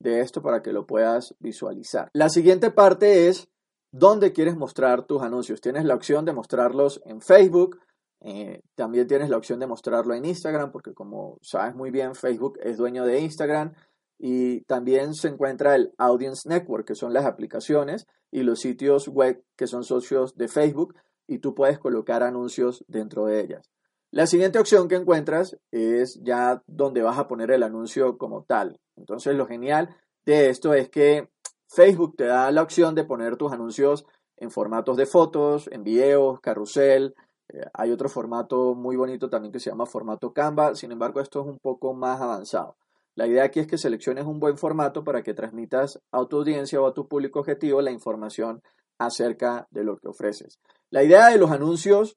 de 0.00 0.20
esto 0.20 0.42
para 0.42 0.62
que 0.62 0.72
lo 0.72 0.86
puedas 0.86 1.34
visualizar. 1.38 2.08
La 2.12 2.30
siguiente 2.30 2.70
parte 2.70 3.28
es 3.28 3.48
dónde 3.92 4.32
quieres 4.32 4.56
mostrar 4.56 5.04
tus 5.06 5.22
anuncios. 5.22 5.60
Tienes 5.60 5.84
la 5.84 5.94
opción 5.94 6.24
de 6.24 6.32
mostrarlos 6.32 7.00
en 7.04 7.20
Facebook, 7.20 7.78
eh, 8.20 8.62
también 8.74 9.06
tienes 9.06 9.30
la 9.30 9.36
opción 9.36 9.60
de 9.60 9.66
mostrarlo 9.66 10.14
en 10.14 10.24
Instagram, 10.24 10.72
porque 10.72 10.92
como 10.92 11.38
sabes 11.42 11.74
muy 11.74 11.90
bien, 11.90 12.14
Facebook 12.14 12.58
es 12.62 12.76
dueño 12.76 13.04
de 13.04 13.20
Instagram. 13.20 13.74
Y 14.18 14.60
también 14.62 15.14
se 15.14 15.28
encuentra 15.28 15.74
el 15.74 15.94
Audience 15.96 16.46
Network, 16.46 16.86
que 16.86 16.94
son 16.94 17.14
las 17.14 17.24
aplicaciones 17.24 18.06
y 18.30 18.42
los 18.42 18.60
sitios 18.60 19.08
web 19.08 19.42
que 19.56 19.66
son 19.66 19.82
socios 19.82 20.36
de 20.36 20.48
Facebook, 20.48 20.94
y 21.26 21.38
tú 21.38 21.54
puedes 21.54 21.78
colocar 21.78 22.22
anuncios 22.22 22.84
dentro 22.86 23.24
de 23.24 23.40
ellas. 23.40 23.70
La 24.10 24.26
siguiente 24.26 24.58
opción 24.58 24.88
que 24.88 24.96
encuentras 24.96 25.56
es 25.70 26.20
ya 26.22 26.62
donde 26.66 27.00
vas 27.00 27.18
a 27.18 27.28
poner 27.28 27.52
el 27.52 27.62
anuncio 27.62 28.18
como 28.18 28.42
tal. 28.42 28.80
Entonces 28.96 29.36
lo 29.36 29.46
genial 29.46 29.96
de 30.26 30.50
esto 30.50 30.74
es 30.74 30.90
que 30.90 31.28
Facebook 31.68 32.16
te 32.16 32.24
da 32.24 32.50
la 32.50 32.62
opción 32.62 32.94
de 32.94 33.04
poner 33.04 33.36
tus 33.36 33.52
anuncios 33.52 34.04
en 34.36 34.50
formatos 34.50 34.96
de 34.96 35.06
fotos, 35.06 35.68
en 35.70 35.84
videos, 35.84 36.40
carrusel. 36.40 37.14
Eh, 37.52 37.64
hay 37.74 37.90
otro 37.90 38.08
formato 38.08 38.74
muy 38.74 38.96
bonito 38.96 39.28
también 39.28 39.52
que 39.52 39.60
se 39.60 39.70
llama 39.70 39.86
formato 39.86 40.32
Canva. 40.32 40.74
Sin 40.74 40.92
embargo, 40.92 41.20
esto 41.20 41.40
es 41.40 41.46
un 41.46 41.58
poco 41.58 41.94
más 41.94 42.20
avanzado. 42.20 42.76
La 43.16 43.26
idea 43.26 43.44
aquí 43.44 43.60
es 43.60 43.66
que 43.66 43.78
selecciones 43.78 44.24
un 44.24 44.38
buen 44.38 44.56
formato 44.56 45.04
para 45.04 45.22
que 45.22 45.34
transmitas 45.34 46.00
a 46.12 46.24
tu 46.26 46.38
audiencia 46.38 46.80
o 46.80 46.86
a 46.86 46.94
tu 46.94 47.08
público 47.08 47.40
objetivo 47.40 47.82
la 47.82 47.90
información 47.90 48.62
acerca 48.98 49.66
de 49.70 49.84
lo 49.84 49.96
que 49.96 50.08
ofreces. 50.08 50.58
La 50.90 51.02
idea 51.02 51.28
de 51.28 51.38
los 51.38 51.50
anuncios 51.50 52.16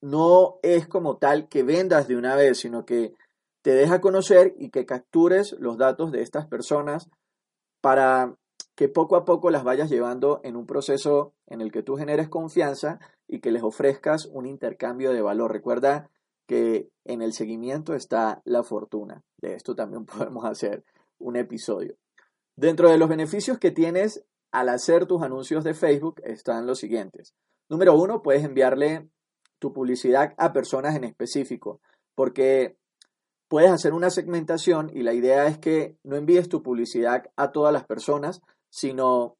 no 0.00 0.58
es 0.62 0.86
como 0.88 1.18
tal 1.18 1.48
que 1.48 1.62
vendas 1.62 2.08
de 2.08 2.16
una 2.16 2.36
vez, 2.36 2.58
sino 2.58 2.84
que 2.84 3.14
te 3.62 3.72
deja 3.72 4.00
conocer 4.00 4.54
y 4.56 4.70
que 4.70 4.86
captures 4.86 5.52
los 5.58 5.76
datos 5.76 6.12
de 6.12 6.22
estas 6.22 6.46
personas 6.46 7.10
para 7.80 8.34
que 8.76 8.88
poco 8.88 9.16
a 9.16 9.24
poco 9.24 9.50
las 9.50 9.64
vayas 9.64 9.90
llevando 9.90 10.40
en 10.44 10.56
un 10.56 10.66
proceso 10.66 11.34
en 11.46 11.60
el 11.60 11.72
que 11.72 11.82
tú 11.82 11.96
generes 11.96 12.28
confianza 12.28 13.00
y 13.28 13.40
que 13.40 13.52
les 13.52 13.62
ofrezcas 13.62 14.26
un 14.26 14.46
intercambio 14.46 15.12
de 15.12 15.22
valor. 15.22 15.52
Recuerda 15.52 16.10
que 16.46 16.88
en 17.04 17.22
el 17.22 17.32
seguimiento 17.32 17.94
está 17.94 18.40
la 18.44 18.62
fortuna. 18.62 19.22
De 19.36 19.54
esto 19.54 19.76
también 19.76 20.06
podemos 20.06 20.44
hacer 20.44 20.84
un 21.18 21.36
episodio. 21.36 21.96
Dentro 22.56 22.90
de 22.90 22.98
los 22.98 23.08
beneficios 23.08 23.58
que 23.58 23.70
tienes 23.70 24.24
al 24.50 24.70
hacer 24.70 25.06
tus 25.06 25.22
anuncios 25.22 25.62
de 25.62 25.74
Facebook 25.74 26.20
están 26.24 26.66
los 26.66 26.78
siguientes. 26.78 27.34
Número 27.68 27.94
uno, 27.94 28.22
puedes 28.22 28.44
enviarle 28.44 29.08
tu 29.58 29.72
publicidad 29.72 30.34
a 30.38 30.52
personas 30.52 30.96
en 30.96 31.04
específico, 31.04 31.80
porque 32.14 32.78
puedes 33.48 33.70
hacer 33.70 33.92
una 33.92 34.10
segmentación 34.10 34.90
y 34.94 35.02
la 35.02 35.12
idea 35.12 35.46
es 35.46 35.58
que 35.58 35.96
no 36.02 36.16
envíes 36.16 36.48
tu 36.48 36.62
publicidad 36.62 37.24
a 37.36 37.50
todas 37.52 37.72
las 37.72 37.84
personas, 37.84 38.40
sino 38.70 39.37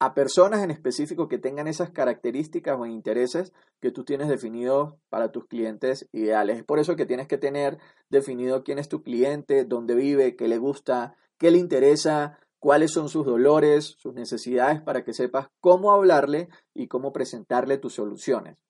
a 0.00 0.14
personas 0.14 0.62
en 0.62 0.70
específico 0.70 1.28
que 1.28 1.38
tengan 1.38 1.66
esas 1.66 1.90
características 1.90 2.78
o 2.78 2.86
intereses 2.86 3.52
que 3.80 3.90
tú 3.90 4.04
tienes 4.04 4.28
definidos 4.28 4.94
para 5.08 5.32
tus 5.32 5.46
clientes 5.46 6.08
ideales. 6.12 6.58
Es 6.58 6.64
por 6.64 6.78
eso 6.78 6.94
que 6.94 7.06
tienes 7.06 7.26
que 7.26 7.38
tener 7.38 7.78
definido 8.08 8.62
quién 8.62 8.78
es 8.78 8.88
tu 8.88 9.02
cliente, 9.02 9.64
dónde 9.64 9.94
vive, 9.94 10.36
qué 10.36 10.46
le 10.46 10.58
gusta, 10.58 11.16
qué 11.36 11.50
le 11.50 11.58
interesa, 11.58 12.38
cuáles 12.60 12.92
son 12.92 13.08
sus 13.08 13.26
dolores, 13.26 13.96
sus 13.98 14.14
necesidades, 14.14 14.80
para 14.80 15.02
que 15.04 15.12
sepas 15.12 15.48
cómo 15.60 15.92
hablarle 15.92 16.48
y 16.74 16.86
cómo 16.86 17.12
presentarle 17.12 17.78
tus 17.78 17.94
soluciones. 17.94 18.62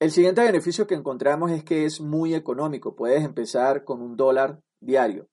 El 0.00 0.10
siguiente 0.10 0.42
beneficio 0.42 0.86
que 0.86 0.94
encontramos 0.94 1.50
es 1.50 1.62
que 1.62 1.84
es 1.84 2.00
muy 2.00 2.34
económico. 2.34 2.96
Puedes 2.96 3.22
empezar 3.22 3.84
con 3.84 4.00
un 4.00 4.16
dólar 4.16 4.60
diario. 4.80 5.28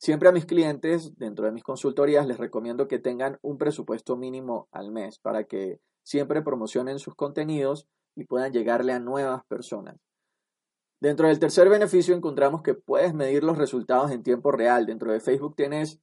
Siempre 0.00 0.30
a 0.30 0.32
mis 0.32 0.46
clientes, 0.46 1.14
dentro 1.18 1.44
de 1.44 1.52
mis 1.52 1.62
consultorías, 1.62 2.26
les 2.26 2.38
recomiendo 2.38 2.88
que 2.88 2.98
tengan 2.98 3.38
un 3.42 3.58
presupuesto 3.58 4.16
mínimo 4.16 4.66
al 4.72 4.90
mes 4.90 5.18
para 5.18 5.44
que 5.44 5.78
siempre 6.02 6.40
promocionen 6.40 6.98
sus 6.98 7.14
contenidos 7.14 7.86
y 8.16 8.24
puedan 8.24 8.50
llegarle 8.50 8.94
a 8.94 8.98
nuevas 8.98 9.44
personas. 9.44 9.96
Dentro 11.02 11.28
del 11.28 11.38
tercer 11.38 11.68
beneficio 11.68 12.14
encontramos 12.14 12.62
que 12.62 12.72
puedes 12.72 13.12
medir 13.12 13.44
los 13.44 13.58
resultados 13.58 14.10
en 14.10 14.22
tiempo 14.22 14.52
real. 14.52 14.86
Dentro 14.86 15.12
de 15.12 15.20
Facebook 15.20 15.54
tienes 15.54 16.00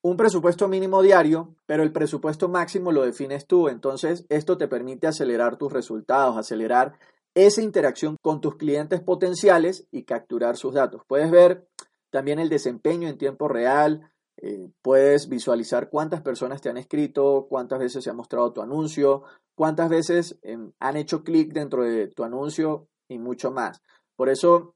un 0.00 0.16
presupuesto 0.16 0.68
mínimo 0.68 1.02
diario, 1.02 1.56
pero 1.66 1.82
el 1.82 1.90
presupuesto 1.90 2.48
máximo 2.48 2.92
lo 2.92 3.02
defines 3.02 3.48
tú. 3.48 3.68
Entonces, 3.68 4.26
esto 4.28 4.58
te 4.58 4.68
permite 4.68 5.08
acelerar 5.08 5.56
tus 5.56 5.72
resultados, 5.72 6.36
acelerar 6.36 6.96
esa 7.34 7.62
interacción 7.62 8.16
con 8.22 8.40
tus 8.40 8.54
clientes 8.54 9.00
potenciales 9.00 9.88
y 9.90 10.04
capturar 10.04 10.56
sus 10.56 10.72
datos. 10.72 11.02
Puedes 11.08 11.32
ver 11.32 11.66
también 12.10 12.38
el 12.38 12.48
desempeño 12.48 13.08
en 13.08 13.18
tiempo 13.18 13.48
real, 13.48 14.10
eh, 14.38 14.70
puedes 14.82 15.28
visualizar 15.28 15.88
cuántas 15.88 16.22
personas 16.22 16.60
te 16.60 16.68
han 16.68 16.76
escrito, 16.76 17.46
cuántas 17.48 17.78
veces 17.78 18.04
se 18.04 18.10
ha 18.10 18.14
mostrado 18.14 18.52
tu 18.52 18.60
anuncio, 18.60 19.22
cuántas 19.54 19.88
veces 19.88 20.38
em, 20.42 20.72
han 20.78 20.96
hecho 20.96 21.24
clic 21.24 21.52
dentro 21.52 21.84
de 21.84 22.08
tu 22.08 22.22
anuncio 22.22 22.88
y 23.08 23.18
mucho 23.18 23.50
más. 23.50 23.80
Por 24.14 24.28
eso 24.28 24.74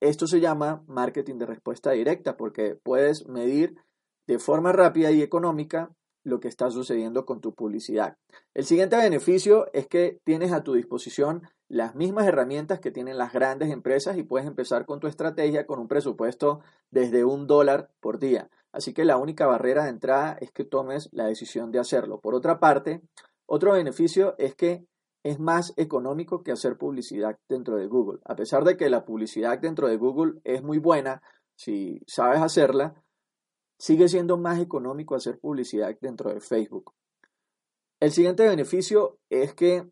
esto 0.00 0.26
se 0.26 0.40
llama 0.40 0.82
marketing 0.86 1.36
de 1.38 1.46
respuesta 1.46 1.92
directa 1.92 2.36
porque 2.36 2.76
puedes 2.82 3.26
medir 3.26 3.76
de 4.26 4.38
forma 4.38 4.72
rápida 4.72 5.10
y 5.10 5.22
económica 5.22 5.92
lo 6.24 6.40
que 6.40 6.48
está 6.48 6.70
sucediendo 6.70 7.24
con 7.24 7.40
tu 7.40 7.54
publicidad. 7.54 8.16
El 8.54 8.64
siguiente 8.64 8.96
beneficio 8.96 9.66
es 9.72 9.86
que 9.86 10.18
tienes 10.24 10.52
a 10.52 10.62
tu 10.62 10.74
disposición 10.74 11.42
las 11.68 11.94
mismas 11.94 12.26
herramientas 12.26 12.80
que 12.80 12.90
tienen 12.90 13.18
las 13.18 13.32
grandes 13.32 13.70
empresas 13.70 14.16
y 14.16 14.22
puedes 14.22 14.46
empezar 14.46 14.86
con 14.86 15.00
tu 15.00 15.06
estrategia 15.06 15.66
con 15.66 15.78
un 15.78 15.88
presupuesto 15.88 16.60
desde 16.90 17.24
un 17.24 17.46
dólar 17.46 17.90
por 18.00 18.18
día. 18.18 18.50
Así 18.72 18.94
que 18.94 19.04
la 19.04 19.16
única 19.16 19.46
barrera 19.46 19.84
de 19.84 19.90
entrada 19.90 20.36
es 20.40 20.50
que 20.50 20.64
tomes 20.64 21.08
la 21.12 21.26
decisión 21.26 21.70
de 21.70 21.78
hacerlo. 21.78 22.20
Por 22.20 22.34
otra 22.34 22.58
parte, 22.58 23.02
otro 23.46 23.72
beneficio 23.72 24.34
es 24.38 24.54
que 24.54 24.86
es 25.22 25.38
más 25.38 25.74
económico 25.76 26.42
que 26.42 26.52
hacer 26.52 26.78
publicidad 26.78 27.38
dentro 27.48 27.76
de 27.76 27.86
Google. 27.86 28.20
A 28.24 28.34
pesar 28.34 28.64
de 28.64 28.76
que 28.76 28.88
la 28.88 29.04
publicidad 29.04 29.58
dentro 29.58 29.88
de 29.88 29.96
Google 29.96 30.40
es 30.44 30.62
muy 30.62 30.78
buena, 30.78 31.22
si 31.56 32.00
sabes 32.06 32.40
hacerla, 32.40 33.02
sigue 33.78 34.08
siendo 34.08 34.38
más 34.38 34.60
económico 34.60 35.14
hacer 35.14 35.38
publicidad 35.38 35.94
dentro 36.00 36.32
de 36.32 36.40
Facebook. 36.40 36.94
El 38.00 38.12
siguiente 38.12 38.46
beneficio 38.46 39.18
es 39.28 39.54
que 39.54 39.90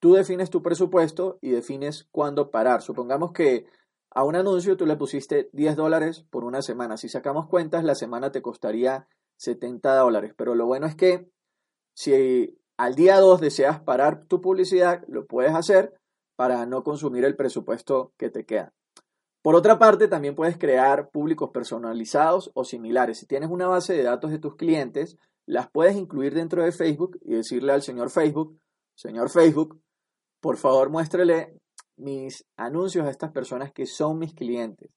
tú 0.00 0.14
defines 0.14 0.50
tu 0.50 0.62
presupuesto 0.62 1.38
y 1.40 1.50
defines 1.50 2.08
cuándo 2.10 2.50
parar. 2.50 2.82
Supongamos 2.82 3.32
que 3.32 3.66
a 4.10 4.24
un 4.24 4.36
anuncio 4.36 4.76
tú 4.76 4.86
le 4.86 4.96
pusiste 4.96 5.50
10 5.52 5.76
dólares 5.76 6.24
por 6.30 6.44
una 6.44 6.62
semana. 6.62 6.96
Si 6.96 7.08
sacamos 7.08 7.48
cuentas, 7.48 7.84
la 7.84 7.94
semana 7.94 8.32
te 8.32 8.42
costaría 8.42 9.08
70 9.36 9.96
dólares. 9.96 10.32
Pero 10.36 10.54
lo 10.54 10.66
bueno 10.66 10.86
es 10.86 10.94
que 10.94 11.28
si 11.94 12.58
al 12.76 12.94
día 12.94 13.20
2 13.20 13.40
deseas 13.40 13.80
parar 13.80 14.24
tu 14.26 14.40
publicidad, 14.40 15.04
lo 15.08 15.26
puedes 15.26 15.54
hacer 15.54 15.94
para 16.36 16.66
no 16.66 16.82
consumir 16.82 17.24
el 17.24 17.36
presupuesto 17.36 18.12
que 18.16 18.30
te 18.30 18.44
queda. 18.44 18.72
Por 19.42 19.54
otra 19.54 19.78
parte, 19.78 20.08
también 20.08 20.34
puedes 20.34 20.58
crear 20.58 21.10
públicos 21.10 21.50
personalizados 21.50 22.50
o 22.54 22.64
similares. 22.64 23.18
Si 23.18 23.26
tienes 23.26 23.48
una 23.48 23.68
base 23.68 23.94
de 23.94 24.02
datos 24.02 24.30
de 24.30 24.38
tus 24.38 24.56
clientes, 24.56 25.18
las 25.46 25.70
puedes 25.70 25.96
incluir 25.96 26.34
dentro 26.34 26.64
de 26.64 26.72
Facebook 26.72 27.18
y 27.22 27.34
decirle 27.34 27.72
al 27.72 27.82
señor 27.82 28.10
Facebook, 28.10 28.58
señor 28.96 29.30
Facebook, 29.30 29.80
por 30.40 30.56
favor 30.56 30.90
muéstrele 30.90 31.58
mis 31.96 32.44
anuncios 32.56 33.06
a 33.06 33.10
estas 33.10 33.32
personas 33.32 33.72
que 33.72 33.86
son 33.86 34.18
mis 34.18 34.34
clientes. 34.34 34.90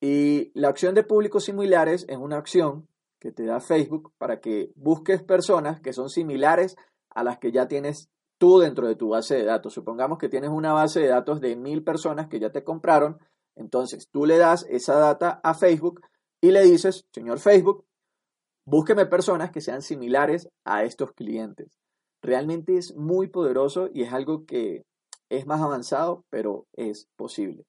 Y 0.00 0.50
la 0.58 0.68
opción 0.68 0.94
de 0.94 1.04
públicos 1.04 1.44
similares 1.44 2.04
es 2.08 2.16
una 2.16 2.38
opción 2.38 2.88
que 3.20 3.32
te 3.32 3.44
da 3.44 3.60
Facebook 3.60 4.12
para 4.18 4.40
que 4.40 4.72
busques 4.74 5.22
personas 5.22 5.80
que 5.80 5.92
son 5.92 6.08
similares 6.08 6.76
a 7.10 7.22
las 7.22 7.38
que 7.38 7.52
ya 7.52 7.68
tienes 7.68 8.08
tú 8.38 8.58
dentro 8.58 8.88
de 8.88 8.96
tu 8.96 9.10
base 9.10 9.36
de 9.36 9.44
datos. 9.44 9.72
Supongamos 9.72 10.18
que 10.18 10.28
tienes 10.28 10.50
una 10.50 10.72
base 10.72 11.00
de 11.00 11.08
datos 11.08 11.40
de 11.40 11.54
mil 11.56 11.84
personas 11.84 12.28
que 12.28 12.40
ya 12.40 12.50
te 12.50 12.64
compraron 12.64 13.18
entonces 13.54 14.08
tú 14.10 14.26
le 14.26 14.38
das 14.38 14.66
esa 14.68 14.96
data 14.96 15.40
a 15.42 15.54
Facebook 15.54 16.00
y 16.40 16.50
le 16.50 16.62
dices, 16.62 17.06
señor 17.12 17.38
Facebook, 17.38 17.84
búsqueme 18.64 19.06
personas 19.06 19.50
que 19.50 19.60
sean 19.60 19.82
similares 19.82 20.48
a 20.64 20.84
estos 20.84 21.12
clientes. 21.12 21.78
Realmente 22.22 22.76
es 22.78 22.94
muy 22.94 23.26
poderoso 23.26 23.90
y 23.92 24.02
es 24.02 24.12
algo 24.12 24.46
que 24.46 24.84
es 25.28 25.46
más 25.46 25.60
avanzado, 25.60 26.24
pero 26.30 26.66
es 26.72 27.08
posible. 27.16 27.66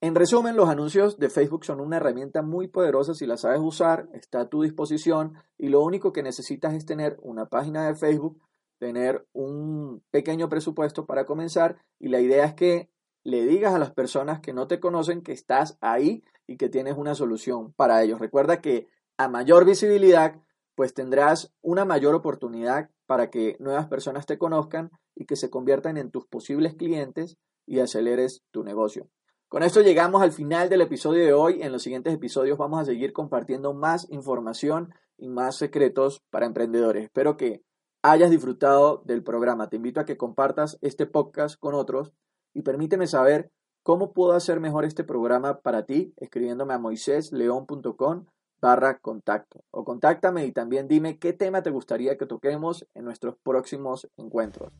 En 0.00 0.16
resumen, 0.16 0.56
los 0.56 0.68
anuncios 0.68 1.18
de 1.18 1.30
Facebook 1.30 1.64
son 1.64 1.80
una 1.80 1.98
herramienta 1.98 2.42
muy 2.42 2.66
poderosa 2.66 3.14
si 3.14 3.24
la 3.24 3.36
sabes 3.36 3.60
usar, 3.60 4.08
está 4.14 4.40
a 4.40 4.48
tu 4.48 4.62
disposición 4.62 5.34
y 5.58 5.68
lo 5.68 5.80
único 5.80 6.12
que 6.12 6.24
necesitas 6.24 6.74
es 6.74 6.86
tener 6.86 7.18
una 7.20 7.46
página 7.46 7.86
de 7.86 7.94
Facebook, 7.94 8.40
tener 8.78 9.24
un 9.32 10.02
pequeño 10.10 10.48
presupuesto 10.48 11.06
para 11.06 11.24
comenzar 11.24 11.76
y 12.00 12.08
la 12.08 12.20
idea 12.20 12.44
es 12.46 12.54
que 12.54 12.90
le 13.22 13.46
digas 13.46 13.74
a 13.74 13.78
las 13.78 13.92
personas 13.92 14.40
que 14.40 14.52
no 14.52 14.66
te 14.66 14.80
conocen 14.80 15.22
que 15.22 15.30
estás 15.30 15.78
ahí 15.80 16.24
y 16.48 16.56
que 16.56 16.68
tienes 16.68 16.96
una 16.96 17.14
solución 17.14 17.72
para 17.74 18.02
ellos. 18.02 18.18
Recuerda 18.18 18.60
que 18.60 18.88
a 19.18 19.28
mayor 19.28 19.64
visibilidad, 19.64 20.34
pues 20.74 20.94
tendrás 20.94 21.52
una 21.60 21.84
mayor 21.84 22.16
oportunidad 22.16 22.90
para 23.12 23.28
que 23.28 23.56
nuevas 23.58 23.88
personas 23.88 24.24
te 24.24 24.38
conozcan 24.38 24.90
y 25.14 25.26
que 25.26 25.36
se 25.36 25.50
conviertan 25.50 25.98
en 25.98 26.10
tus 26.10 26.26
posibles 26.26 26.76
clientes 26.76 27.36
y 27.66 27.80
aceleres 27.80 28.40
tu 28.50 28.64
negocio. 28.64 29.10
Con 29.50 29.62
esto 29.62 29.82
llegamos 29.82 30.22
al 30.22 30.32
final 30.32 30.70
del 30.70 30.80
episodio 30.80 31.22
de 31.22 31.34
hoy. 31.34 31.60
En 31.60 31.72
los 31.72 31.82
siguientes 31.82 32.14
episodios 32.14 32.56
vamos 32.56 32.80
a 32.80 32.86
seguir 32.86 33.12
compartiendo 33.12 33.74
más 33.74 34.10
información 34.10 34.94
y 35.18 35.28
más 35.28 35.58
secretos 35.58 36.22
para 36.30 36.46
emprendedores. 36.46 37.04
Espero 37.04 37.36
que 37.36 37.60
hayas 38.00 38.30
disfrutado 38.30 39.02
del 39.04 39.22
programa. 39.22 39.68
Te 39.68 39.76
invito 39.76 40.00
a 40.00 40.06
que 40.06 40.16
compartas 40.16 40.78
este 40.80 41.04
podcast 41.04 41.60
con 41.60 41.74
otros 41.74 42.14
y 42.54 42.62
permíteme 42.62 43.06
saber 43.06 43.50
cómo 43.82 44.14
puedo 44.14 44.32
hacer 44.32 44.58
mejor 44.58 44.86
este 44.86 45.04
programa 45.04 45.60
para 45.60 45.84
ti 45.84 46.14
escribiéndome 46.16 46.72
a 46.72 46.78
moisésleón.com 46.78 48.24
barra 48.62 48.98
contacto 48.98 49.64
o 49.72 49.84
contáctame 49.84 50.46
y 50.46 50.52
también 50.52 50.86
dime 50.86 51.18
qué 51.18 51.32
tema 51.32 51.62
te 51.62 51.70
gustaría 51.70 52.16
que 52.16 52.26
toquemos 52.26 52.86
en 52.94 53.04
nuestros 53.04 53.34
próximos 53.42 54.08
encuentros. 54.16 54.72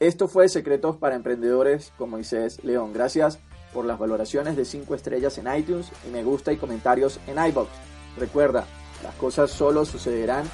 Esto 0.00 0.28
fue 0.28 0.48
Secretos 0.48 0.96
para 0.96 1.14
Emprendedores 1.14 1.92
con 1.96 2.10
Moisés 2.10 2.62
León. 2.64 2.92
Gracias 2.92 3.38
por 3.72 3.84
las 3.84 3.98
valoraciones 3.98 4.56
de 4.56 4.64
5 4.64 4.94
estrellas 4.94 5.38
en 5.38 5.54
iTunes 5.56 5.90
y 6.06 6.10
me 6.10 6.24
gusta 6.24 6.52
y 6.52 6.56
comentarios 6.56 7.20
en 7.26 7.38
iBox. 7.38 7.70
Recuerda, 8.16 8.66
las 9.02 9.14
cosas 9.14 9.50
solo 9.50 9.84
sucederán 9.84 10.44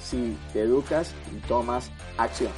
si 0.00 0.36
te 0.52 0.62
educas 0.62 1.12
y 1.36 1.40
tomas 1.48 1.90
acción. 2.16 2.52